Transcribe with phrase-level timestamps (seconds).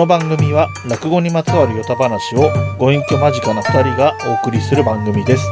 [0.00, 5.44] この番組は落語にまつわるヨタ話をご隠居間近な2人がお送りする番組です。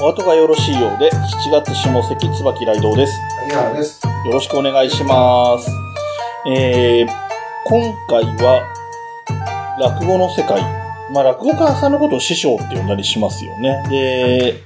[0.00, 3.12] お後がよろしいようで7月下関椿雷道です。
[3.40, 4.06] 谷原です。
[4.06, 5.68] よろしくお願いします。
[6.46, 7.08] えー、
[7.66, 8.62] 今回は
[9.80, 10.62] 落語の世界。
[11.12, 13.82] まあ落語家さんのことを師匠って呼んだりしますよね。
[13.90, 14.62] で、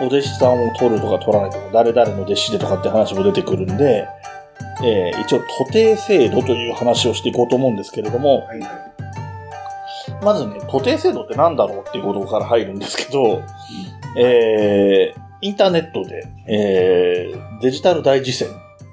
[0.00, 4.06] お弟子さんを取るとか取らないとか、誰々の弟子でとかって話も出てくるんで、
[4.84, 8.70] えー一応、徒弟制度という話をしていこうと思うんですけれども、はいはい。
[10.22, 13.42] まずね、徒弟制度って何だろうっていうことから入るんですけど、
[14.16, 18.48] えー、インターネットで、えー、デジタル大辞典、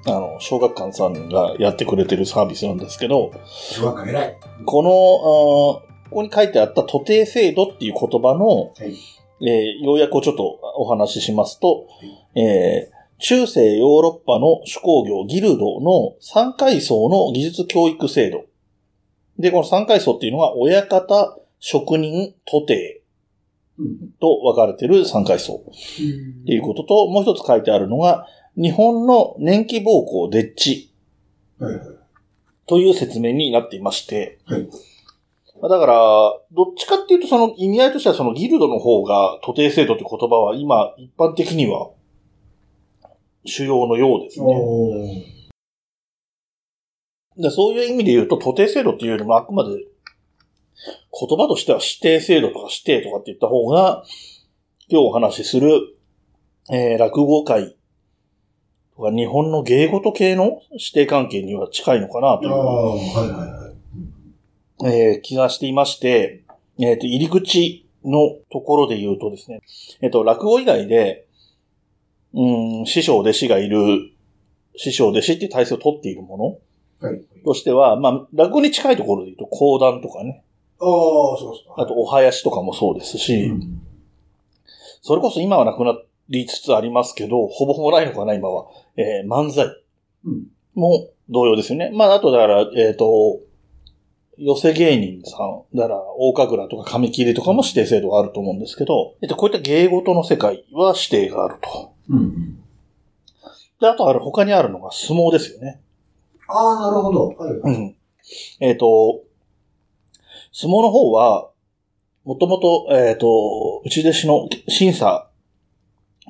[0.06, 4.36] あの、小学館さんがやってくれてるサービスなんですけど、小学館偉い。
[4.64, 8.96] この、あーここに書いてあった徒弟制度っていう言葉の、はい。
[9.42, 11.86] えー、要約をちょっとお話ししますと、
[12.34, 18.46] えー中世ヨーロッパの手工業ギルドの3階層の技術教育制度。
[19.38, 22.74] で、この3階層っていうのは、親方、職人、徒弟
[23.78, 24.10] うん。
[24.20, 25.58] と分かれてる3階層っ
[26.46, 28.26] ていうことと、もう一つ書いてあるのが、
[28.56, 30.92] 日本の年季暴行デッチ
[31.58, 31.84] はいはい。
[32.66, 34.68] という説明になっていまして、はい。
[35.60, 35.94] まあだから、
[36.52, 41.90] どっちかっていうとその意味合いとしてはそのギルドの方が徒弟制度って言葉は今一般的には
[43.44, 45.40] 主要のようですね。
[47.36, 54.04] でそういう意味で言うと徒弟制度っていうよりもあくまで言葉としては指定制度とか指定とかって言った方が
[54.88, 55.96] 今日お話しする、
[56.70, 57.76] えー落語界
[58.96, 64.94] とか日本の芸事系の指定関係には近いのかなというはいはいはい。
[65.12, 66.44] えー気がしていまして、
[66.78, 69.60] えっ、と、入り口のところで言うとですね、
[70.00, 71.26] えっ、と、落語以外で、
[72.34, 74.12] うん、師匠弟子がいる、
[74.76, 76.60] 師匠弟子っていう体制を取っているも
[77.00, 77.14] はい。
[77.14, 80.42] のとしては、まあ、落語に近いところで言うと、講談とかね、
[80.80, 81.80] ああ、そうそう。
[81.80, 83.82] あと、お囃子とかもそうですし、うん
[85.02, 85.98] それこそ今はなくな
[86.28, 88.66] りつつありますけど、ほぼほぼないのかな、今は。
[88.96, 89.66] えー漫才
[90.24, 90.46] うん。
[90.74, 91.90] も同様ですよね。
[91.94, 93.40] まあ、あとだから、えっ、と、
[94.36, 101.92] 寄せ芸人さん、だから、大神楽とか紙切りとかも指定制度があると思うんですけど、えっと、こういった芸事の世界は指定があると。
[102.10, 102.56] うん。
[103.80, 105.80] で、あとある、他にあるのが相撲ですよね。
[106.48, 107.28] ああ、なるほど。
[107.28, 107.74] はいはい。
[107.74, 107.96] うん。
[108.60, 109.22] えっ、と、
[110.52, 111.50] 相撲の方は、
[112.24, 115.28] もともと、えっ、と、内弟子の審査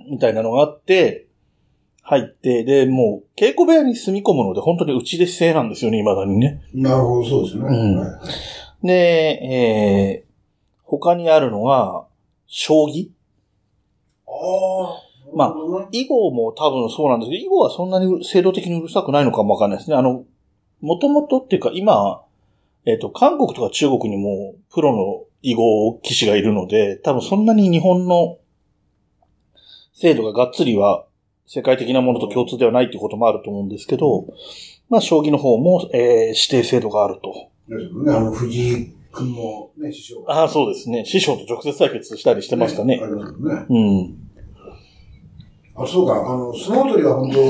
[0.08, 1.26] みたいなのがあって、
[2.02, 6.62] 入って、で、もう、稽古部屋に住み込むので、本当に内弟子制なんですよね、未だにね。
[6.74, 7.64] なるほど、そうですね。
[7.68, 8.20] うん
[8.82, 10.30] で、えー、
[10.84, 12.06] 他にあるのが、
[12.46, 13.10] 将棋
[14.26, 15.09] ああ。
[15.34, 19.96] まあ囲碁も多分そうなんですけど、囲碁はそんなに制度的にうるさくないのかもわかんないですね。
[19.96, 20.24] あの、
[20.80, 22.22] もともとっていうか今、
[22.86, 28.38] えっ、と、韓国とか中国にもプロの囲碁棋士がいるので、多分そんなに日本の
[29.92, 31.04] 制度ががっつりは
[31.46, 34.26] 世界的なものと共通ではないっていうこともあると思うんですけど、
[34.88, 37.50] まあ、将棋の方も、えー指定制度があると。
[38.04, 38.12] ね。
[38.12, 40.40] あの、藤井君もね、師匠が。
[40.40, 41.04] ああ、そうですね。
[41.04, 43.00] 師匠と直接対決したりしてましたね。
[43.02, 43.66] ありますよね。
[43.68, 44.29] うん。
[45.82, 46.14] あ、そうか。
[46.14, 47.44] あの、相撲取りは本当、お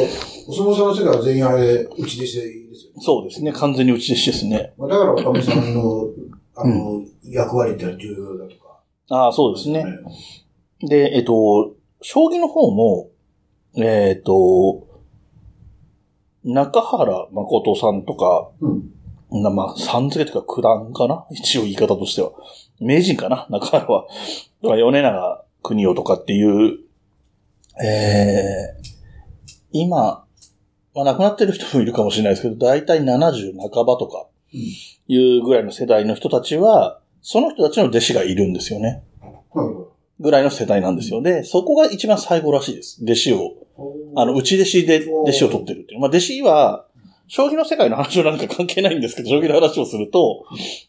[0.53, 2.51] 相撲さんの世界は全員あれ、内弟子ですよね。
[3.01, 3.53] そうですね。
[3.53, 4.73] 完全に内弟子ですね。
[4.79, 6.09] まあだから、おかみさんの、
[6.57, 8.81] あの、役割って重要だとか。
[9.11, 9.85] ああ、そうですね。
[10.83, 13.09] で、えっと、将棋の方も、
[13.77, 14.87] えっと、
[16.45, 18.93] 中原誠さんとか、うん。
[19.43, 21.25] なまあ、さん付けとか九段かな？
[21.31, 22.33] 一応言い方としては。
[22.81, 23.47] 名人かな？
[23.49, 24.07] 中原は。
[24.61, 26.81] とか、米長国夫とかっていう、
[27.85, 28.87] えー、
[29.73, 30.25] 今、
[30.95, 34.61] まあ、亡くなってる人もいるかもしれないですけど、だいたい70半ばとか、うん
[35.13, 39.03] いうぐらいの世代の人たちは、その人たちの弟子がいるんですよね。
[40.21, 41.21] ぐらいの世代なんですよ。
[41.21, 43.01] で、そこが一番最後らしいです。
[43.03, 43.55] 弟子を。
[44.17, 46.01] あの、内弟子で弟子を取ってるっていう。
[46.01, 46.87] まあ、弟子は、
[47.27, 50.45] 将棋の世界の話はなんか関係ないんですけど、将棋の話をすると、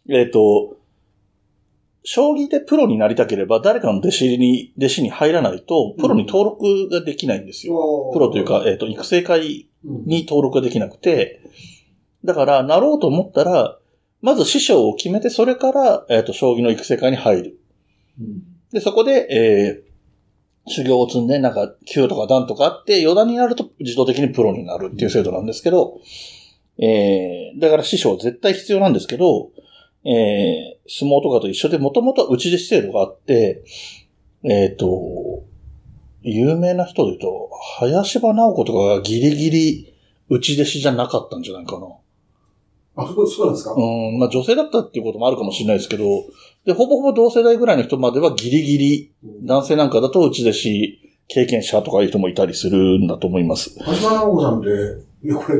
[0.09, 0.77] えっ、と、
[2.03, 8.09] 将棋でプロになりたければ、誰かの弟子に、弟子に入らないと、プロに登録ができないんですよ。
[8.13, 11.41] プロというか、えっ、と、育成会うん、に登録ができなくて、
[12.23, 13.79] だから、なろうと思ったら、
[14.21, 17.59] まず師匠を決めて、それから、えっ、と、将棋の育成会に入る。
[18.19, 18.43] うん。
[18.71, 25.99] で、そこで、えー、修行を積んで、なんか、級とか段とかあって、余談になると自動的にプロになるっていう制度なんですけど、
[26.77, 29.49] えー、だから師匠絶対必要なんですけど、
[30.03, 33.63] えー、相撲とかと一緒で、もともとは内弟子制度があって、
[34.43, 35.43] えっ、と、
[36.23, 37.49] 有名な人で言うと、
[37.79, 39.93] 林場直子とかがギリギリ
[40.29, 41.87] 内弟子じゃなかったんじゃないかな。
[42.95, 43.73] あ、そうそうなんですか？
[43.73, 46.03] うん、まあ女性だったっていうこともあるかもしれないですけど、
[46.65, 49.13] で、ほぼほぼ同世代ぐらいの人まではギリギリ、
[49.43, 53.75] 男性なんかだと内弟子経験者とかいう人もいたりするんだと思います。
[53.79, 54.67] 橋場直子さんって、
[55.23, 55.59] いや、これ、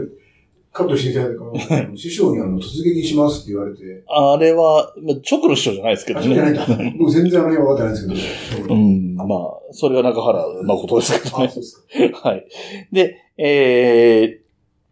[0.74, 6.68] カットしていただいたから、師匠にあの、突撃しますって言われて、あれは、まあ直の師匠じゃないですけどあ、そうじゃないんだ。
[6.78, 6.96] ね。
[6.98, 8.74] もう全然あの辺は分かってないんですけど。
[8.74, 9.28] うん、まあ、
[9.72, 11.50] それが中原誠ですけどあ、ね。
[11.50, 11.88] そうです
[12.22, 12.22] か。
[12.30, 12.48] はい。
[12.92, 14.42] で、え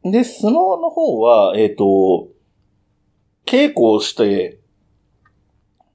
[0.04, 2.28] ー、で、スノーの方は、えっ、と、
[3.46, 4.60] 稽古をして、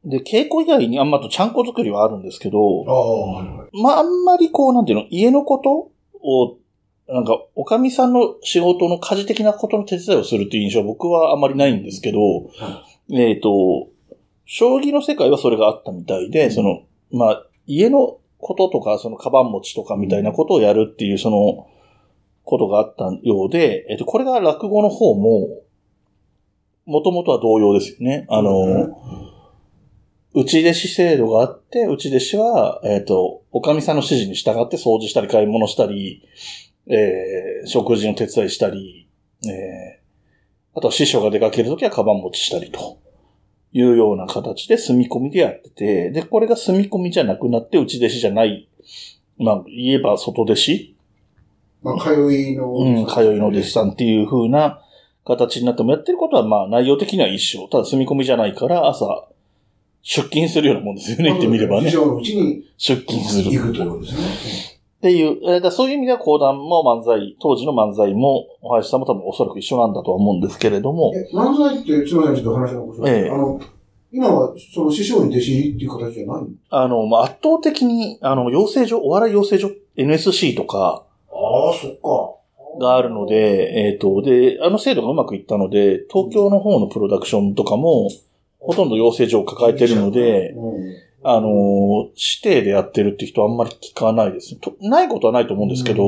[0.05, 3.83] で、稽古以外にあんまとちゃんこ作りはあるんですけどあ、あ、はいはい。
[3.83, 5.91] まあ、あんまりこう、なんていうの、家のこと
[6.27, 6.59] を、
[7.09, 12.19] なんか、おかみさんの仕事の家事的なことの手伝いをするっていう印象は僕はあんまりないんですけど、
[13.13, 13.89] えっ、と、
[14.47, 21.69] 将棋の世界はそれがあったみたいで、その、まあ、家のこととか、その、カバン持ちとかみたいなことをやるっていう、その、
[22.45, 25.63] ことがあったようで、えっ、と、これが落語の方も、
[26.87, 28.27] もともとは同様ですよね。
[28.29, 28.99] あの、
[30.35, 36.23] 内弟子制度があって、内弟子は、えっ、と、おかみさんの指示に従って掃除したり買い物したり、
[36.87, 39.09] えー、食事の手伝いしたり、
[39.47, 42.99] えー、あとは師匠が出かけるときはカバン持ちしたりと
[43.73, 48.69] いうような形で住み込みでやってて、で、これが住み込みじゃなくなって内弟子じゃない、
[49.39, 50.95] まあ、言えば外弟子
[51.85, 52.73] まあ、通いの。
[52.73, 54.83] うん、通いの弟子さんっていう風な
[55.27, 57.69] 形になってもやってることはまあ内容的には一緒。
[57.69, 59.29] ただ住み込みじゃないから朝
[60.03, 61.93] 出勤するようなもんですよね、言ってみればね。
[61.93, 63.51] のうちに出勤する。
[63.51, 64.74] 行くということですね。
[65.05, 73.11] っていう、えーだそういう意味では講談も漫才、当時の漫才も、お林さんも多分おそらく一緒なんだとは思うんですけれども、え、漫才って、すみません、ちょっと話が面白い。
[73.11, 73.31] ええ。
[73.31, 73.61] あの、
[74.11, 82.81] 今は、その師匠に弟子入りっていう形じゃないあの、まあ、圧倒的に、あの、養成所、お笑い養成所、NSC とかああ、そっか。
[82.81, 88.09] があるので、えっ、と、で、あの制度がうまくいったので、東京の方のプロダクションとかも、
[88.59, 90.95] ほとんど養成所を抱えてるので、うん、
[91.27, 94.61] あの、指定でやってるって人あんまり聞かないですね。
[94.61, 96.03] とないことはないと思うんですけど、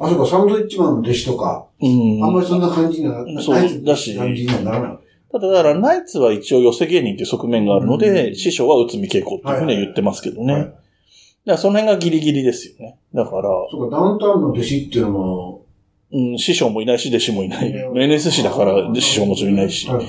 [0.00, 2.24] あ、そうか、サンドイッチマンの弟子とか、うん。
[2.24, 4.98] あんまりそんな感じにはなそうだし感じにはならない。
[5.30, 10.52] ただ、だから、ナイツは一応寄せ芸人っていう側面があるので、うん師匠は内海稽古っていうふうには言ってますけどね。
[10.52, 13.00] はいだからその辺がギリギリですよね。
[13.12, 15.66] だから、そうか、ダウンタウンの弟子っていうのも、
[16.12, 17.68] うん、師匠もいないし、弟子もいない。
[17.68, 19.88] うん NSC だから、師匠もちろんいないし。
[19.88, 20.06] はい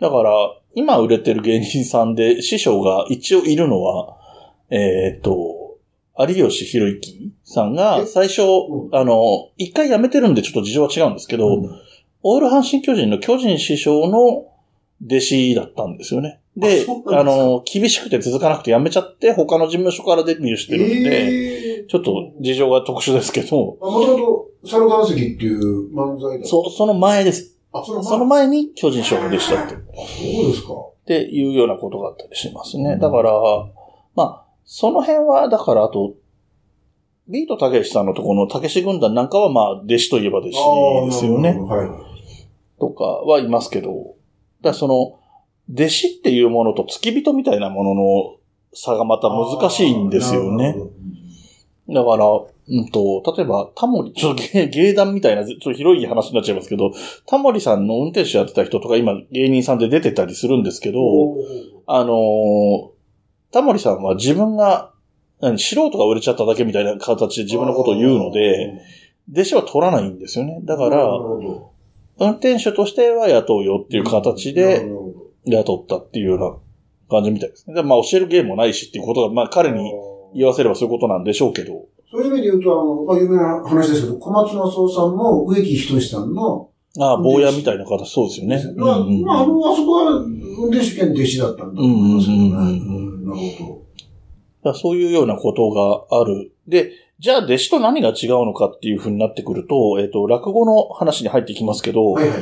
[0.00, 0.32] だから、
[0.74, 4.16] 今売れてる芸人さんで、師匠が一応いるのは、
[4.70, 5.78] えーっと、
[6.18, 8.06] 有吉弘行さんがえ？
[8.06, 8.96] 最初、うん。
[8.96, 11.70] あの、一回辞めてるんでちょっと事情は違うんですけど、うん。
[12.22, 14.46] オール阪神巨人の巨人師匠の
[15.04, 16.40] 弟子だったんですよね。
[16.56, 27.53] であの、厳しくて続かなくて辞めちゃって、他の事務所からデビューしてるんで、ええちょっと事情が特殊ですけど、あ、もともと、猿岩石っていう漫才だそ、その前です。
[27.74, 29.74] あ、その前その前に巨人師匠が弟子だって。
[29.74, 30.72] あ、そうですか。
[30.74, 32.96] っていうようなことがあったりしますね。
[32.96, 33.32] だから、
[34.14, 36.14] まあ、その辺は、だから、あと、
[37.28, 41.50] ビートたけしさんのところのたけし軍団なんかは、まあ、弟子といえば弟子ですよね。
[41.52, 41.88] はい。
[42.78, 44.14] とかはいますけど、
[44.62, 45.18] だその、
[45.72, 48.36] 弟子っていうものと付き人みたいなものの
[48.74, 50.76] 差がまた難しいんですよね。
[51.88, 52.26] だから、
[52.66, 56.92] うんと、例えば、タモリ、ちょっと芸芸談みたいな、ちょっと広い話になっちゃいますけど、
[57.26, 60.98] タモリさんの運転手やってた人とか今芸人さんで出てたりするんですけど、
[61.86, 62.94] あのー
[63.54, 64.90] タモリさんは自分が、
[65.40, 68.82] 何、素人が売れちゃっただけみたいな形で自分のことを言うので、、
[69.30, 70.58] 弟子は取らないんですよね。
[70.64, 71.06] だから
[72.18, 74.84] 運転手としては雇うよっていう形なで
[75.46, 76.56] 雇ったっていうような
[77.08, 77.74] 感じみたいですね。
[77.74, 79.92] でまあ教える芸もないしっていうことが、まあ彼どに
[80.34, 88.62] 言わせればそういうことなんでしょうけど、そういう意味で言うと、あの、まあ、有名な話ですけど、小松菜総さんも植木仁さんの、ああ、坊やみたいな形そうですよね。
[88.76, 92.44] まあ、うんうんうんまあ、あの、あそこは運転手兼弟子だったんだと思いますけどね。
[92.44, 93.82] うんうんうんうんなるほ
[94.62, 96.52] だからそういうようなことがある。
[96.68, 102.12] で、じゃあ弟子と何が違うのかっていうふうになってくると、えっ、と、落語の話に入ってきますけど、ど。
[102.12, 102.38] はいはい。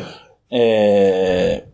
[0.51, 1.67] え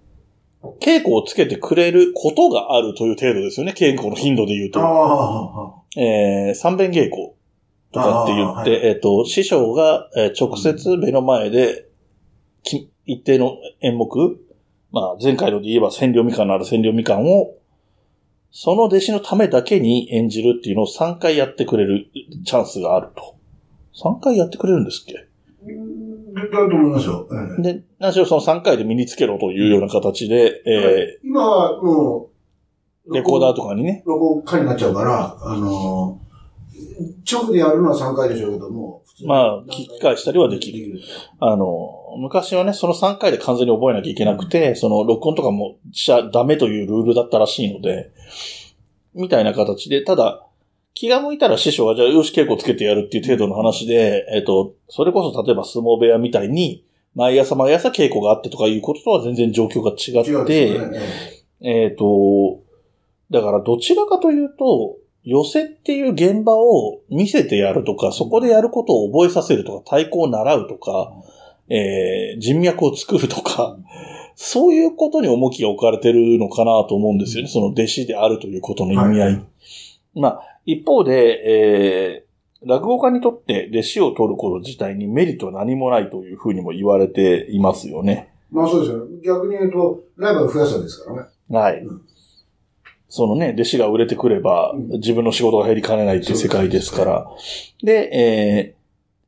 [0.63, 3.75] ー、稽古をつけてくれることがあるという程度ですよね。
[3.77, 4.81] 稽古の頻度で言うと。
[4.81, 7.38] あえー、三遍稽古
[7.93, 11.87] とかって言って、はえっ、と、師匠が、えー直接目の前で、
[12.63, 14.39] き一定の演目、
[14.93, 17.55] まあ、前回ので言えば千両みかんのある千両みかんを、
[18.51, 22.09] その弟子のためだけに演じるっていうのを3回やってくれる
[22.45, 23.37] チャンスがあると。
[24.03, 25.29] 3回やってくれるんですっけ？
[26.35, 27.29] だと思いますよ。
[27.33, 27.63] ええ。
[27.75, 32.31] で、何しろその3回で身につけろというような形で、え今はも
[33.07, 36.21] う、ー、レコーダーとかにね、録音家になっちゃうから、あの、
[37.31, 41.01] 直でやるのは3回でしょうけども、普まあ、聞き返したりはできる。
[41.41, 48.11] あの、昔はね、その3回で完全に覚えなきゃいけなくて、その録音とかもしちゃダメというルールだったらしいので、
[49.15, 50.45] みたいな形で、ただ、
[50.95, 61.01] 気が向いたら師匠はじゃあよし稽古つけてやるっていう程度の話で、えっ、と、それこそ例えば相撲部屋みたいに、毎朝毎朝稽古があってとかいうこととは全然状況が違って、ね。
[61.61, 62.61] えっ、と、
[63.31, 64.97] だからどちらかというと、
[65.29, 71.13] 寄せっていう現場を見せてやるとか、そこでやることを覚えさせるとか、太鼓を習うとか、
[71.69, 73.77] えー人脈を作るとか、
[74.37, 77.49] そういうことに重きが置かれてるのかなと思うんですよね。
[77.51, 79.19] その弟子であるということの意味合い。
[79.19, 79.45] はいはい
[80.15, 82.29] まあ、一方で、えー
[82.67, 88.35] 落語家にとって弟子を取ること自体にメリットは何もないというふうにも言われていますよね。
[88.51, 89.21] まあそうですよね。
[89.25, 91.29] 逆に言うと、ライバル増やすですからね。
[91.51, 92.03] はいうん。
[93.09, 97.27] そのね、弟子が売れてくれば、うん自分の仕事が減りかねないっていう世界ですから。
[97.83, 98.75] で、え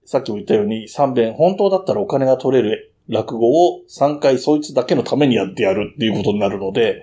[0.05, 7.03] ー、さっきも言ったように、三遍、本当だったらお金が取れる落語を3回そいつだけのためにやってやるっていうことになるので、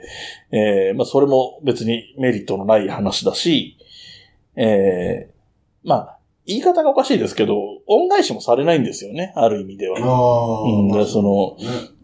[0.51, 3.77] えー、まあそれも別にメリットのない話だし、
[4.55, 7.55] えー、まあ、言い方がおかしいですけど、
[7.87, 9.99] 恩返しもされないんですよね、ある意味では。
[9.99, 10.61] ああ。
[10.63, 11.96] うんその、ね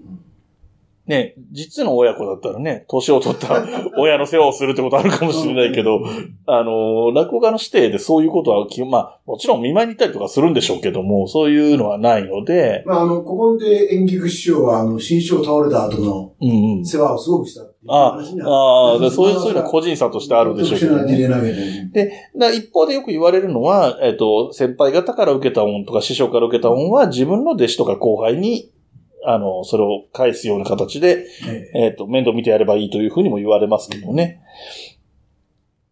[1.05, 3.61] ね、実の親子だったらね、年を取った
[3.99, 5.99] 親の世話をするってことあるかもしれないけど、
[6.45, 16.85] あの、落語家の指定でそういうことはまあ、もちろん見舞いに行ったりとかするんでしょうけども、そういうのはないので、まあ、あの、ここで演劇師匠は、あの、新章倒れた後のうんうん。
[16.85, 21.89] 世話をすごくしたうあ話にはああ、でそういう、そういうのは個人差としてあるんでしょうけど、ね。
[21.91, 22.11] で。
[22.55, 28.71] 一方でよく言われるのは、えっ、と、先輩方から受けた恩とか師匠から受けた恩は自分の弟子とか後輩に、
[29.25, 31.79] あの、それを返すような形で、ええ。
[31.85, 34.41] えっ、と、面倒見てやればいいというふうにも言われますけどね。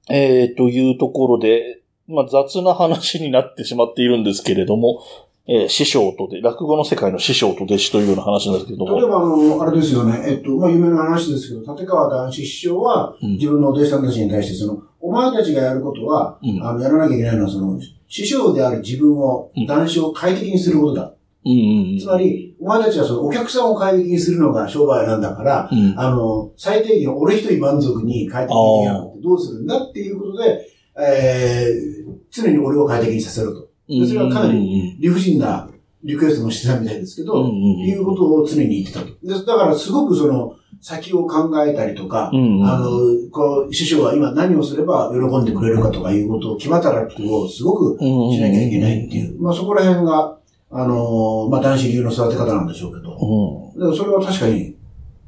[0.10, 5.02] えー、というところで、まあ、雑な話になってしまっているんですけれども、
[5.48, 13.32] えー師匠とで、落語の世界の師匠と弟子というような話なんですけども、例えば、あの、あれですよね、えっと、まあ、有名な話ですけど、立川談志師匠は、うん。
[13.34, 16.64] 自分のお弟子さんたちに対して、その、お前たちがやることは、うん。
[16.64, 21.14] あの、やらなきゃいけないのは、その、師匠である自分をうん、談志を快適にすることだ。
[21.46, 22.00] うんうんうん。
[22.00, 25.94] つまり、お前たちはその、お客さんを快適にするのが商売なんだから、うん。
[25.98, 30.68] あの、最低限俺一人満足に快適にやるってどうするんだっていうことで、
[31.00, 33.70] えー、常に俺を快適にさせると。
[33.88, 35.70] でそれはかなり理不尽な
[36.04, 39.08] リクエストもしてたみたいですけど、うんうんうんいうことを常に言ってたと。
[39.22, 42.66] でだからすごくその、先を考えたりとか、うんうん。
[42.68, 42.90] あの、
[43.32, 49.40] こう、師匠は今何をすれば喜んでくれるかとかいうことを決まったらをすごくしなきゃいけないっていう。
[49.40, 50.40] まあそこら辺が、
[50.72, 54.76] あの、まあ男子流の育て方なんでしょうけど、うんでもそれは確かに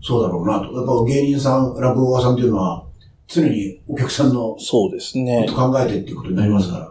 [0.01, 0.65] そうだろうなと。
[0.73, 2.85] やっぱ芸人さん、落語家さんっていうのは、
[3.27, 5.53] 常にお客さんのこそうですねと。
[5.53, 6.89] 考えてっていうことになりますから。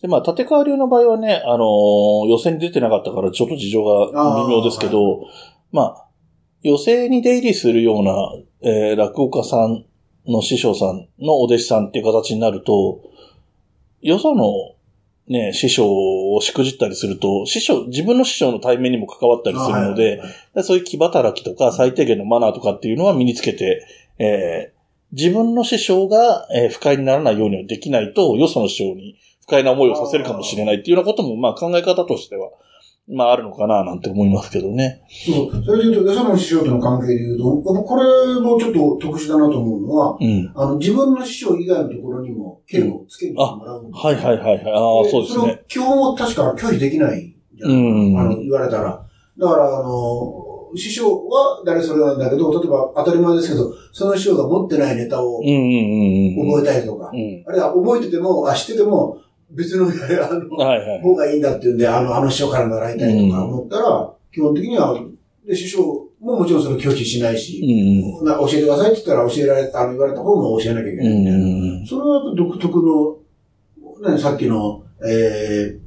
[0.00, 5.26] で、まあ、立川流の場合はね、あのー予選に出てなかったからちょっと事情が微妙ですけど、
[5.72, 6.04] まあ、
[6.62, 8.12] 予選に出入りするような、
[8.62, 9.84] えー落語家さん
[10.26, 13.00] の師匠さんのお弟子さんっていう形になると、
[14.02, 14.75] よその
[15.28, 20.22] ね、師匠をしくじったりすると、師匠、自分の師匠の対面にも関わったりするので、
[20.62, 23.86] そういう気働きとか最低限のマナーとかっていうのは身につけて、
[24.18, 24.76] えー
[25.12, 32.50] 自分の師匠が、えー不快にならないようにはできないと、よその師匠に不快な思いをさせるかもしれないっていうようなことも、まあ考え方としては、
[33.08, 35.02] まああるのかななんて思いますけどね。
[35.08, 35.64] そう。
[35.64, 40.52] それで言うと、よその師匠との関係で言うと、これもちょっと特殊だなと思うのは、うん。
[40.54, 44.58] あの、自分の師匠以外のところにも稽古をつけてもらうんですよはいはいはいはい。
[44.58, 45.64] ああ、そうですね。
[45.68, 47.70] 基本を確か拒否できないじゃん。
[47.70, 47.74] う
[48.14, 49.06] んあの、言われたら。
[49.38, 56.50] だから、あの、師匠は誰それなんだけど、例えば当たり前ですけど、その師匠が持ってないネタをうんうんうんうん。
[56.50, 57.44] 覚えたりとか、うん。
[57.46, 59.18] あるいは覚えてても、あ、知ってても、
[59.50, 61.00] 別の、あの、はいはい。
[61.00, 64.98] 方がいいんだっていうんで、あの、あの師匠から習いたいとか思ったら、基本的には、
[65.46, 71.06] で、師匠ももちろんそれ拒否しないし、うんな教えてくださいって言ったら教えられ、あの、言われた方も教えなきゃいけうん。
[71.06, 71.38] うないみたいな。
[71.38, 71.42] ん
[71.80, 71.86] うん。
[71.86, 72.82] それは独特
[74.02, 75.86] の、ね、さっきの、えー、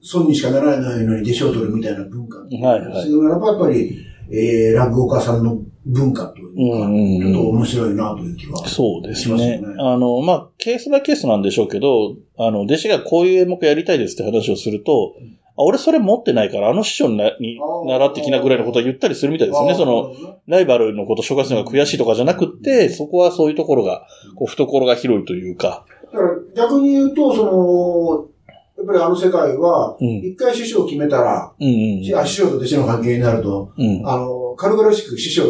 [0.00, 2.38] 損にしかならないのに弟子を取るみたいな文化。
[2.38, 3.98] はいはいそれがやっぱやっぱり、
[4.30, 8.66] えー、落語家さんの文化というか、うんうんうんちょっと面白いなという気は。
[8.66, 9.62] そうですね。
[9.78, 15.14] あの、まあ、ケースバイケースなんでしょうけど、あの、弟子がこういう演目やりたいですって話をすると、
[15.58, 19.74] あ俺それ持ってないから、あの師匠になに習ってきなぐらいのことは言ったりするみたいですね。
[19.74, 20.12] その、、
[20.46, 28.28] ライバルのこと紹介するのが悔しいとかじゃなくって、そこはそういうところが、こう、懐が広いというか、だから逆に言うと、その、
[28.76, 30.08] やっぱりあの世界は、うん。
[30.18, 31.66] 一回師匠を決めたら、うん
[32.02, 34.02] 師匠と弟子の関係になると、うん。
[34.06, 35.44] あの、軽々しく師匠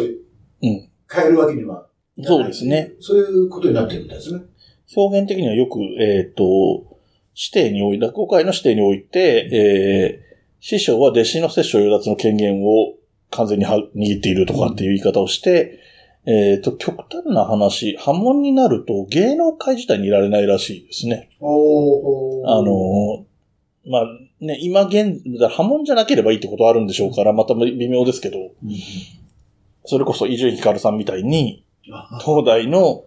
[1.09, 1.87] 変えるわけには、
[2.23, 2.93] そうですね。
[2.99, 4.41] そういうことになってるみたいですね。
[4.95, 6.43] 表現的にはよく、えっ、と、
[7.35, 12.95] 指定におい、落語会の指定において、えー、師匠は弟子の摂取与奪の権限を
[13.29, 15.79] 完全には握っているとかっていう言い方をして、
[16.25, 21.29] えっ、と、極端な話、波紋になると芸能界自体にいられないらしいですね。
[21.39, 23.25] あの、
[23.85, 24.05] まあ、
[24.41, 28.69] ね、今現、波紋じゃなければいいってことはあるんでしょうから、また微妙ですけど、うん
[29.87, 33.05] それこそ伊集院光さんみたいに、あ東大の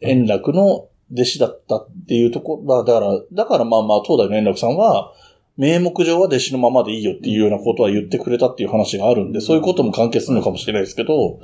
[0.00, 5.12] 円楽の弟子だったっていうところ、だから、だからまあまあ東大の円楽さんは、
[5.56, 11.40] 名目上は弟子のままでいいよっていうようなことは言ってくれたっていう話があるんで、そういうことも関係するのかもしれないですけど、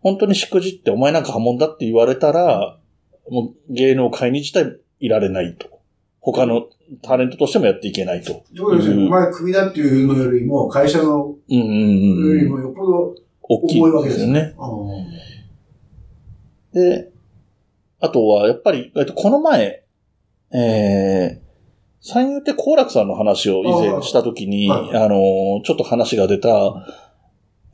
[0.00, 2.78] 本当にしくじってお前なんか破門だって言われたら、
[3.30, 5.78] もう芸能界に自体いられないと。
[6.20, 6.68] 他の
[7.02, 8.42] タレントとしてもやっていけないと。
[8.54, 8.94] そうですね。
[8.94, 12.28] うんお前クビだっていうのよりも、会社のうんうんうん。
[12.28, 13.14] よりもよっぽど
[13.48, 14.54] 大きいですすよね。。
[16.72, 17.10] で、
[18.00, 19.84] あとは、やっぱり、えっと、この前、
[20.52, 21.48] えー、
[22.00, 26.48] 三遊亭好楽さんの話を以前したときに、はいあの、ちょっと話が出た、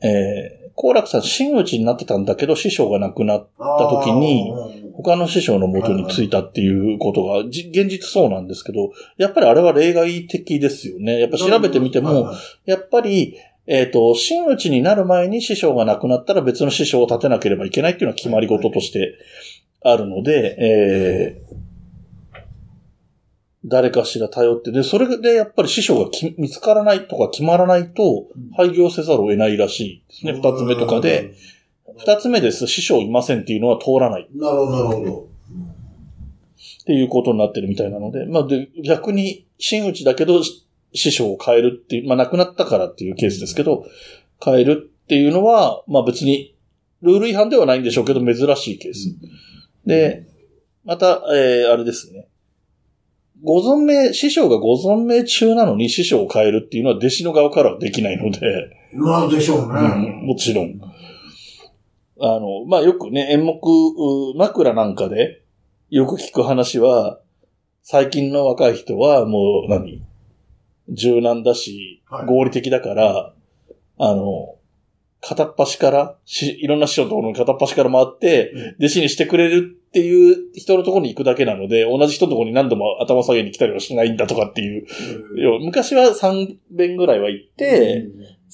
[0.01, 11.19] えー、好楽さん真打ちになってたんだけど、師匠が亡くなっあた時にーうん他の師匠の元についたっていうことが、じ現実そうなんですけど、やっぱりあれは例外的ですよね。
[11.19, 12.31] やっぱ調べてみても、
[12.65, 13.35] やっぱり、
[13.67, 19.17] えっ、と、真打ちになる前に師匠が亡くなったら別の師匠を立てなければいけないっていうのは決まり事として
[19.83, 21.65] あるので、えー
[23.67, 30.33] 誰かしら頼って、で、それでやっぱり師匠がき見つからないとか決まらないとうん、廃業せざるを得ないらしいですね。
[30.33, 31.33] 二つ目とかで。。
[31.97, 32.67] 二つ目です。
[32.67, 35.27] 師匠いませんっていうのは通らないなるほど、なるほど。
[36.81, 43.85] っていうことになってるみたいなので、まあで、逆に真打ちだけどし師匠を変えるっていう、まあ亡くなったからっていうケースですけど、
[44.43, 46.55] 変えるっていうのは、まあ別に
[47.01, 49.15] ルール違反ではないんでしょうけど珍しいケース。
[49.85, 50.25] で、
[50.83, 52.27] また、えー、あれですね。
[53.43, 58.39] ご存命、師匠がご存命中なのに師匠を変えるっていうのは弟子の側からはできないので、
[58.93, 60.21] まあでしょううね。
[60.23, 60.79] んもちろん。
[62.19, 65.43] あの、まあ、よくね、演目、う枕なんかで、
[65.89, 67.19] よく聞く話は、
[67.83, 70.01] 最近の若い人はもう何、
[70.89, 73.33] 柔軟だしはい、合理的だから、
[73.97, 74.55] あの、
[75.21, 84.85] 片っ端から、し、いろんな師匠のところに片っ端から回ってうん、弟子にしてくれるっていう人のところに行くだけなので、同じ人のところに何度も頭下げに来たりはしないんだとかっていう。
[85.37, 88.05] 要は昔は3遍ぐらいは行って、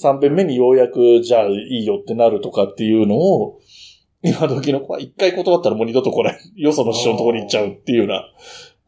[0.02, 3.60] 3遍目にようやく、じゃあいいよってなるとかっていうのを、
[4.24, 6.40] 今時の子は一回断ったらもう二度と来ない。
[6.56, 8.24] よその師匠のところに行っちゃうっていうような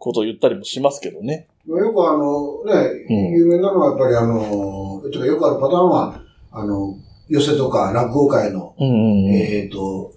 [0.04, 1.48] ことを言ったりもしますけどね。
[1.66, 6.98] まあよくあの、ね、うん有名なのはやっぱりあの、とかよくあるパターンは、あの、
[7.30, 9.34] 寄せとか落語会の、うんうんうん。
[9.34, 10.14] えっと、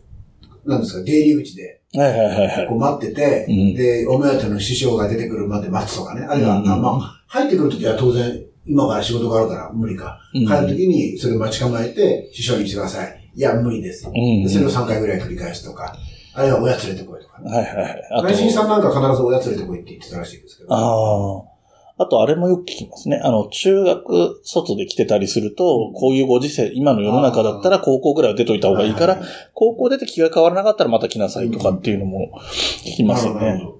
[0.65, 2.67] なんですか、出入り口ではいはいはいはい。
[2.69, 6.27] こう待ってて、うんで、お目当ての師匠が出てくるまで待つとかね。
[6.29, 10.19] あるいは、うんあまあ、入ってくるときは当然、今から仕事があるから無理か。
[10.35, 13.16] うん帰るときにそれ待ち構えて、師匠にしてください。
[13.37, 14.09] いや、無理です。
[14.09, 15.95] うんでそれを3回ぐらい繰り返すとか、
[16.35, 17.51] あるいは親連れてこいとかね。
[17.51, 18.09] はいはいはい。
[18.13, 20.75] あ内心さと、んなんか必ず親連れてこいって言ってたらしいですけど。
[20.75, 21.57] ああ。
[21.99, 23.21] あと、あれもよく聞きますね。
[23.23, 29.19] あの、中学外で来てたりすると、こういうご時世、今の世の中だったら高校ぐらいは出といた方がいいから
[29.55, 32.39] 高校出て気が変わらなかったらまた来なさいとかっていうのも
[32.85, 33.65] 聞きますよねなるほ。
[33.73, 33.79] ど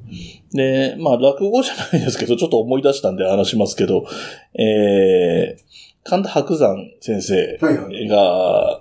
[0.55, 4.07] で、まあ、落語じゃないですけど、ちょっと思い出したんで話しますけど、
[4.55, 8.09] えー、神田伯山先生はいはい。
[8.09, 8.81] が、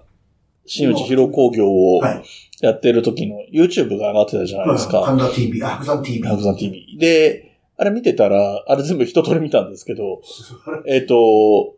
[0.65, 2.23] 新内広工業をはい。
[2.61, 5.01] やってる時の YouTube が上がってたじゃないですか。
[5.01, 6.27] 神田 TV、あ、白山 TV。
[6.27, 6.97] 伯山 TV。
[6.97, 10.21] で、あれ見てたら、あれ全部一通り見たんですけど、
[10.87, 11.75] えっ、と、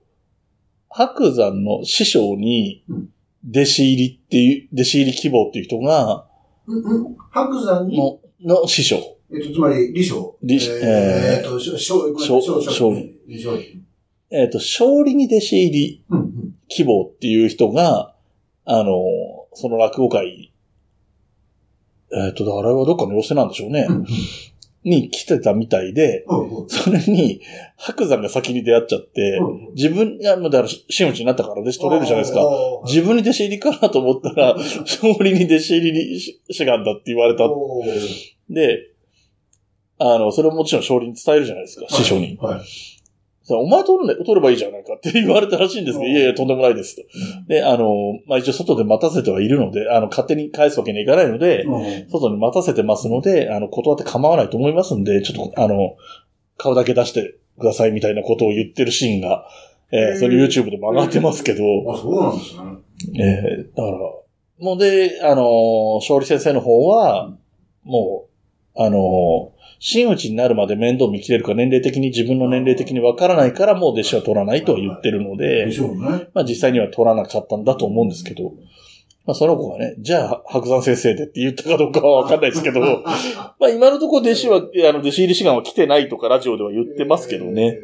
[0.89, 3.09] 白山の師匠にうん、
[3.49, 6.27] 弟子入りっていう、弟子入り希望っていう人が、
[6.67, 7.17] うんうん。
[7.31, 8.19] 白山に、の、
[8.61, 8.97] の師匠。
[9.33, 10.37] えっと、つまり、李翔。
[10.41, 13.53] 李えーえーっと、しょ、しょ、しょしょ、しょ、しょしょ、
[14.29, 16.03] えっ、と、勝利に弟子入り。
[16.69, 18.13] 希望っていう人が、
[18.69, 18.93] あの、
[19.53, 20.51] その落語会、
[22.11, 23.87] えっ、と、あれはどっかの寄せなんでしょうね。
[23.89, 24.05] うん
[24.87, 26.25] に来てたみたいで、
[26.69, 27.41] それに、
[27.75, 32.41] 白山が先に出会っちゃって、うん自分、いや、もうだから、真打ちになったから弟子取れるじゃないですか。
[32.85, 37.49] 自分に弟子入りかなと思ったら、勝利に弟子入りにし志願だって言われた。
[38.49, 38.91] で、
[39.99, 42.37] あの、それをもちろん勝利に伝えるじゃないですか、師匠に。
[42.39, 42.61] はい。
[43.55, 46.11] お前取るね、取ればいいじゃないかって言われたらしいんですけど、うん。
[46.11, 47.03] いやいや、とんでもないですと。
[47.47, 52.09] で、あの、まあ、一応外で待たせてはいるので、あの、勝手に返すわけにはいかないので、うん。
[52.09, 55.95] 外に待たせてますので、あの、断って構わないと思いますんで、ちょっと、あの、
[56.57, 59.47] 顔だけ出してくださいみたいなことを言ってるシーンが、
[59.91, 63.23] えーそれ YouTube でも上がってますけど、あ、そうなんですね。
[63.23, 63.97] えー、だから、
[64.59, 67.31] もうで、あの、勝利先生の方は、
[67.83, 68.27] も
[68.75, 75.71] う、あの、真打ちになるまで面倒見切れるか年齢的に自分の年齢的にわからないからもう弟子は取らないとは言ってるので。
[76.33, 78.53] まあ実際には取らなかったんだと思うんですけど、
[79.25, 82.79] まあその子がね、じゃあ白山先生でって言ったかどうかはわかんないですけど、
[83.59, 87.77] まあ今のところ弟子は、あの弟子入り志願は来てないとかラジオでは言ってますけどね。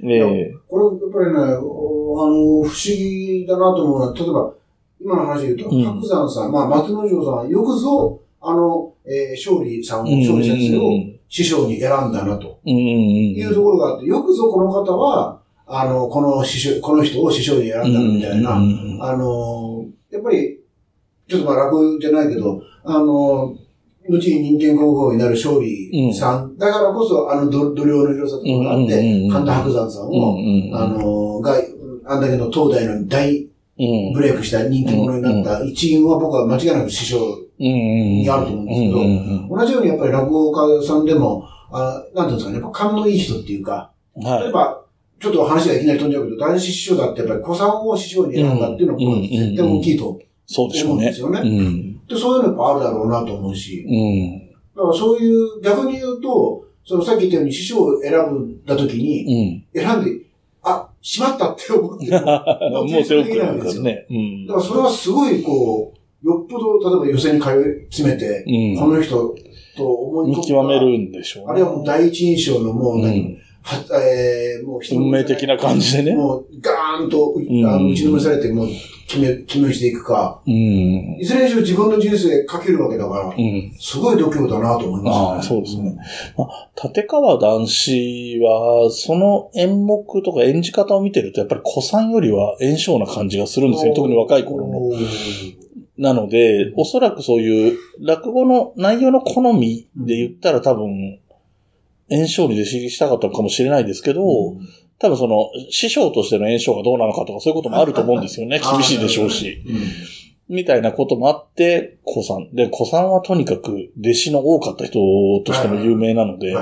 [0.00, 0.54] ねえ。
[0.68, 4.54] これ、やっぱりね、おあの、不思議だなと思うのは、例えば、
[5.00, 12.60] 今の話で言うと、うん白山さん、まあ、松之丞さんはよくぞ、あの、えー勝利さんを、勝利先生を師匠に選んだなと。
[12.64, 20.60] いうところがあって、よくぞこの方は、あの、この師匠、この人を師匠に選んだみたいな、あの、やっぱり、
[21.28, 23.54] ちょっとまあ楽じゃないけど、あの、
[24.08, 31.54] 後に人間国宝になる勝利さん、だからこそ、あの度、度量の広さとかがあって神田伯山さんうんを、あの、が、
[32.06, 34.12] あんだけの東大の大うん。
[34.12, 37.47] ブレイクした人気者になった一員は僕は間違いなく師匠。
[37.58, 44.52] にあると思うんですけど同じようにやっぱり落語家さんでも、あなんていうんですかね、やっぱ勘のいい人っていうか、はいやっ。
[44.52, 44.84] ぱ、
[45.20, 50.18] ちょっと話がいきなり飛んじゃうけど、男子師匠だってやっぱり子さんを師匠に選んだっていうのは、うん絶対大きいと思
[50.94, 51.20] うんです。
[51.20, 51.40] よね。
[51.40, 52.06] うん。
[52.06, 54.48] で、そういうのやっぱあるだろうなと思うし、うん。
[54.76, 59.82] だからそういう、逆に言うと、そのさっき言ったように師匠を選ぶんだ時に、うん。
[59.82, 60.22] 選んで、
[60.62, 62.12] あ、しまったって思ってる。
[62.12, 64.06] だ かもう手遅れなんですね。
[64.10, 64.46] うん。
[64.46, 68.78] らそれはすごいこう、よっぽど、例えば予選に通い詰めて、うん。
[68.78, 69.34] この人
[69.76, 71.52] と思い見極めるんでしょうね。
[71.52, 73.38] あれはもう第一印象のもうう何、ん。
[73.62, 76.16] はえー、もう人運命的な感じでね。
[76.16, 78.68] もうガーンと、んあの打ちのめされて、もう
[79.06, 80.52] 決め、決めしていくか、うん。
[80.52, 83.72] いずれにしろ自分の人生かけるわけだから、うん。
[83.78, 85.26] すごい度胸だなと思いますね。
[85.36, 85.96] ああ、そうですね。
[86.36, 93.94] まあ、立川談志は、その演目とか演じ方を見てると、やっぱり古参よりは炎症な感じがするんですよ。
[93.94, 94.90] 特に若い頃の。
[95.98, 101.18] なので、おそらくそういう落語の内容の好みで言ったら多分、
[102.08, 104.22] 炎症に弟子入りしたかったのかもしれないですけど、
[105.00, 108.60] 多分その、師匠としての炎症がどうなのかとかそういうこともあると思うんですよね。
[108.60, 109.62] 厳しいでしょうし。
[109.66, 110.56] うん。
[110.56, 112.48] みたいなこともあって、古参。
[112.54, 114.98] で、古参はとにかく弟子の多かった人
[115.44, 116.56] としても有名なので。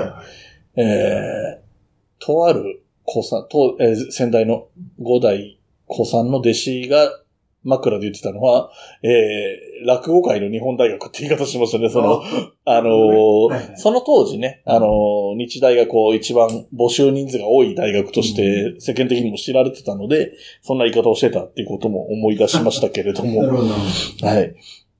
[0.79, 4.67] えー、とある古参、と、えー先代の
[4.99, 7.09] 五代古参の弟子が
[7.63, 8.71] 枕で言ってたのは、
[9.03, 11.89] えー、落語界の日本大学って言い方しましたね。
[11.89, 12.23] その、
[12.65, 23.41] あのーはいはいその当時ね、あのー日大がこう一番募集人数が多い大学として世間的にも知られてたので、そんな言い方をしてたっていうことも思い出しましたけれども。
[24.21, 24.55] はい。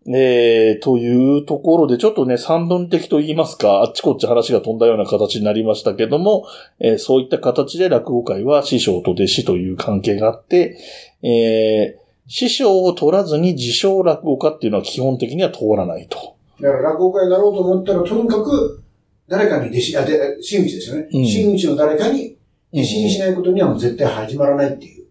[0.09, 6.47] えー、というところで、ちょっとね、三分的と言いますか、あっちこっち話が飛んだような形になりましたけども、
[6.79, 10.77] えーそういった形で落語界は師匠と弟子という関係があって、
[11.23, 16.35] えー師匠を取らずに自称落語家っていうのは基本的には通らないと。
[16.61, 18.83] だから落語家になろうと思ったら、とにかく、
[19.27, 21.07] 誰かに弟子、あ、で、真打ちですよね。
[21.11, 22.37] うん真打ちの誰かに
[22.73, 25.05] 弟子にしないことにはもう絶対始まらないっていう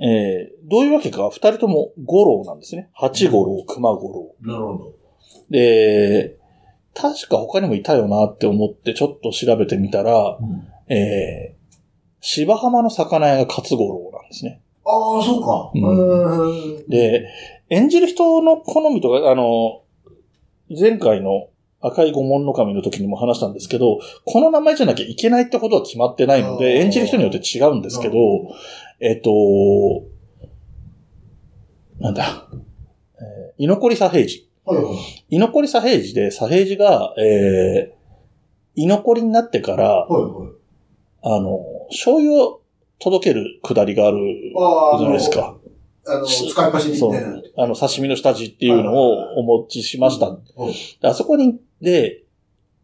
[0.00, 2.90] えー、どういうわけか、二人とも五郎なんですね。
[2.94, 4.52] 八五郎、熊五郎。
[4.52, 4.92] なるほど。
[5.50, 6.36] で、
[6.94, 10.38] 確か他にもいたよなって思ってちょっと調べてみたら、
[10.88, 11.74] えー、
[12.20, 14.60] 芝浜の魚屋が勝五郎なんですね。
[14.86, 15.70] ああ、そうか。
[15.74, 17.26] うんうんで、
[17.70, 19.82] 演じる人の好みとか、あの、
[20.68, 21.48] 前回の
[21.86, 28.14] 赤い五門の神の時にも話したんですけど、この名前じゃなきゃいけないってことは決まってないので、演じる人によって違うんですけど、
[29.00, 29.30] えっと、
[32.00, 32.48] なんだ、
[33.18, 34.48] えー居残り左平次。
[35.28, 37.94] 居残り左平次で、左平次が、えー、
[38.74, 40.52] 居残りになってから、はいはい。
[41.22, 42.60] あの、醤油を
[42.98, 44.18] 届けるくだりがある
[44.98, 45.56] じゃないですか。
[46.06, 47.28] あの、使いっ走りみそたいな。
[47.28, 47.52] う。
[47.56, 50.30] あの、刺身の下地っていうのをお持ちしました。
[50.30, 50.38] はい
[51.02, 52.22] あそこに、で、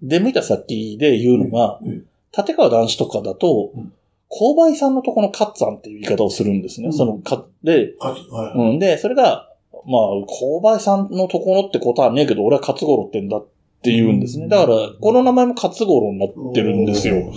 [0.03, 3.93] 出向いた先で言うのが、うん立川男子とかだとうん、
[4.31, 6.87] 購買さんのとこのカッツァンっていう言い方をするんですね。
[6.87, 8.59] うんそのか、で、はい。
[8.59, 8.79] うん。
[8.79, 9.49] で、それが、
[9.85, 13.47] まあ、購買さんのところってことはねえけど、俺は勝五郎ってんだっ
[13.83, 14.47] て言うんですね。
[14.47, 17.33] だから、この名前も勝五郎になってるんですよ。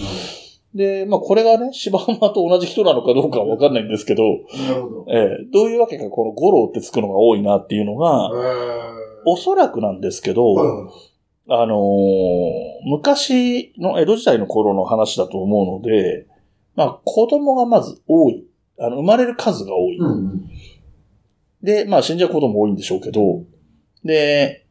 [0.75, 4.23] で、まあ、これがね、柴浜と同じ人なのかどうかはわかんないんですけど、
[4.67, 5.05] なるほど。
[5.09, 8.29] ええどういうわけか、この五郎ってつくのが多いなっていうのが、
[9.25, 10.91] おそらくなんですけど、
[11.49, 16.27] あのー昔の江戸時代の頃の話だと思うので、
[16.75, 18.45] まあ、子供がまず多い。
[18.79, 19.97] あの、生まれる数が多い。
[19.97, 20.49] うんうん。
[21.61, 23.43] で、まあ、死んじゃうことも多いんでしょうけど、
[24.03, 24.65] で、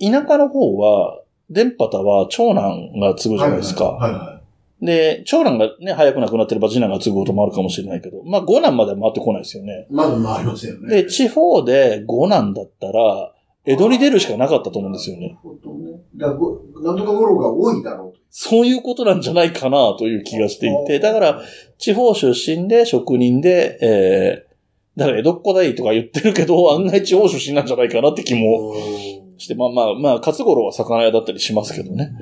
[0.00, 1.20] 田舎の方は、
[1.50, 3.84] 電波タは長男が継ぐじゃないですか。
[3.84, 4.40] はいは
[4.80, 9.86] で、長男がね、早く亡くなってれば次男が継ぐこともあるかもしれないけど、まあ、五男までは回ってこないですよね。
[9.88, 9.92] い。
[9.94, 11.02] まず回りますよね。
[11.02, 13.32] で、地方で五男だったら、
[13.64, 15.28] 江戸に出るしかなかったと思うんですよね。
[15.28, 16.00] なるほどね。
[16.16, 18.18] だからごなんとか五郎が多いだろうと。
[18.30, 21.42] そういうことなんじゃないかなという気がしていて、だから、
[21.78, 28.74] 地方出身で職人で、えー、だから江戸っ子だいとか言ってるけど、案外地方出身なんじゃないかなって気もお
[29.38, 32.12] して、まあまあ、まあ、勝五郎は魚屋だったりしますけどね。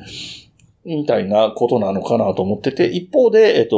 [0.84, 3.76] みたいなことなのかなと思ってて、一方で、えっと、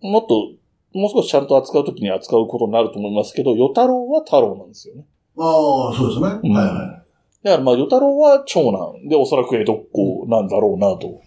[0.00, 0.52] もっと、
[0.92, 5.06] もう少しちゃんと扱うときに扱うことになると思いますけど、与太郎は太郎なんですよね。
[5.38, 6.40] ああ、そうですね。
[6.42, 7.04] うんはいは
[7.44, 11.20] だからまあ、与太郎は長男で、おそらく江戸っ子なんだろうな、と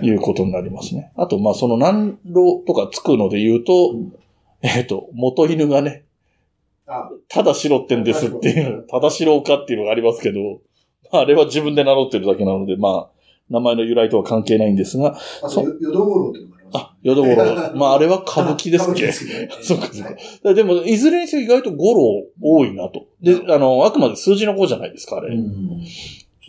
[0.00, 0.10] い。
[0.14, 1.12] うことになりますね。
[1.16, 4.12] あと、まあ、その南路とかつくので言うと、うん
[4.62, 6.04] えっと、元犬がね、
[6.86, 10.60] あただ白ってんですっていう、ただ白かっていうのがありますけど、
[11.12, 17.22] まあ、あれは自分で名乗ってるだけなので、まあ、名前の由来とは関係ないんですが、あと、そうよ淀五郎っていうあります。
[17.22, 17.76] あ、淀五郎。
[17.76, 23.06] まあ、あれは 歌舞伎ですっけそうかそうかはいでも、いずれにせよ意外と五郎多いなと。
[23.22, 25.34] で、あの、あくまで数字の5じゃないですか、あれ。
[25.34, 25.82] うん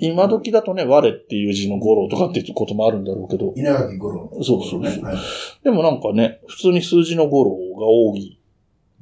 [0.04, 4.32] 今時だとね、我っていう字の五郎とかっていうこともあるんだろうけど、稲垣五郎。
[4.42, 5.18] そうそうそうはい
[5.64, 8.40] でもなんかね、普通に数字の五郎が多い。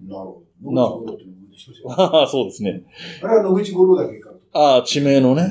[0.05, 0.71] なるほど。
[0.73, 2.81] な野口五郎っていうのも出てきましたよああ、 そうですね。
[3.23, 4.31] あれは野口五郎だけか。
[4.51, 5.47] ああ、地名のね。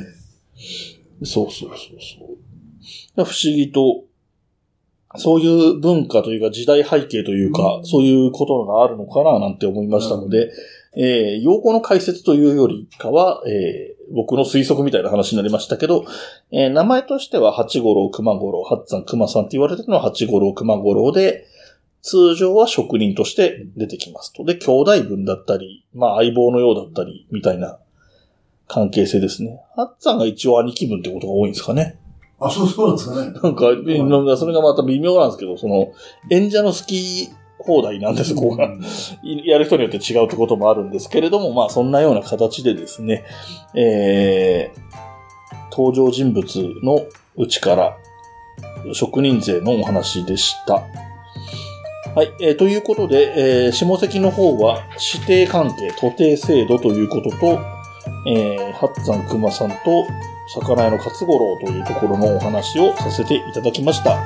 [1.23, 3.25] そうそうそうそう。
[3.25, 4.05] 不思議と、
[5.17, 10.53] そういう文化というか時代背景というか、うんそういうことがあるのかななんて思いましたので、
[10.97, 16.05] えー、用語の解説というよりかは、えー、僕の推測みたいな話になりましたけど、
[16.51, 21.47] えー、名前としては八五郎、熊五郎、八山、熊さんって言われてるのは八五郎、熊五郎で、
[22.03, 24.45] 通常は職人として出てきますと。
[24.45, 27.79] で、兄弟分だったり、まあ相棒のようだったり、みたいな
[28.67, 29.61] 関係性ですね。
[29.75, 31.99] ハッツァンが一応兄貴分ってことが多いんですかね。
[32.41, 33.33] あ、そうそうなんですかね。
[33.43, 35.93] なんか、えなんかそれがまた微妙なんですけど、その、
[36.31, 38.71] 演者の好き放題なんです、ここが。
[39.23, 43.25] いやる人によって違うってこともあるんですけれども、まあそんなような形でですね、
[43.75, 46.47] えー、登場人物
[46.83, 47.05] の
[47.37, 47.97] うちから
[48.95, 50.85] 職人税のお話でした。
[52.15, 54.83] はい、えーということで、えー下関の方は
[55.15, 57.61] 指定関係、徒弟制度ということと、
[58.27, 60.07] えー、八山熊さんと
[60.49, 64.19] 魚屋の勝五郎というところのお話をさせていただきました。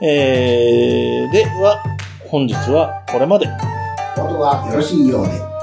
[0.00, 1.82] えー、では、
[2.30, 3.46] 本日はこれまで。
[4.16, 5.57] ことがよろしいようで。